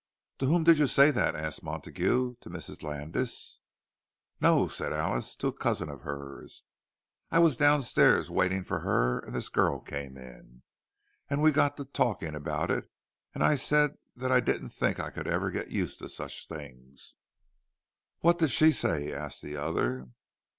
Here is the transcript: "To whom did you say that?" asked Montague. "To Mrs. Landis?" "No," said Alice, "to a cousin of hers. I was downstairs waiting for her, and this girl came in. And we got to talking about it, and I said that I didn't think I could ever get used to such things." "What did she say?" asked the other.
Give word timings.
"To 0.39 0.47
whom 0.47 0.63
did 0.63 0.79
you 0.79 0.87
say 0.87 1.11
that?" 1.11 1.35
asked 1.35 1.61
Montague. 1.61 2.33
"To 2.41 2.49
Mrs. 2.49 2.81
Landis?" 2.81 3.59
"No," 4.39 4.67
said 4.67 4.93
Alice, 4.93 5.35
"to 5.35 5.45
a 5.49 5.53
cousin 5.53 5.89
of 5.89 6.01
hers. 6.01 6.63
I 7.29 7.37
was 7.37 7.55
downstairs 7.55 8.27
waiting 8.31 8.63
for 8.63 8.79
her, 8.79 9.19
and 9.19 9.35
this 9.35 9.47
girl 9.49 9.79
came 9.79 10.17
in. 10.17 10.63
And 11.29 11.43
we 11.43 11.51
got 11.51 11.77
to 11.77 11.85
talking 11.85 12.33
about 12.33 12.71
it, 12.71 12.89
and 13.35 13.43
I 13.43 13.53
said 13.53 13.91
that 14.15 14.31
I 14.31 14.39
didn't 14.39 14.69
think 14.69 14.99
I 14.99 15.11
could 15.11 15.27
ever 15.27 15.51
get 15.51 15.69
used 15.69 15.99
to 15.99 16.09
such 16.09 16.47
things." 16.47 17.13
"What 18.21 18.39
did 18.39 18.49
she 18.49 18.71
say?" 18.71 19.13
asked 19.13 19.43
the 19.43 19.55
other. 19.55 20.07